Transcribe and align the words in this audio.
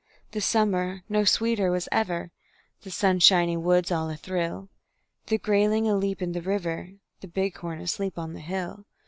The 0.31 0.41
summer 0.41 1.03
no 1.09 1.25
sweeter 1.25 1.69
was 1.69 1.87
ever; 1.91 2.31
The 2.81 2.89
sunshiny 2.89 3.55
woods 3.55 3.91
all 3.91 4.09
athrill; 4.09 4.67
The 5.27 5.37
grayling 5.37 5.85
aleap 5.87 6.23
in 6.23 6.31
the 6.31 6.41
river, 6.41 6.93
The 7.19 7.27
bighorn 7.27 7.79
asleep 7.79 8.17
on 8.17 8.33
the 8.33 8.39
hill. 8.39 8.85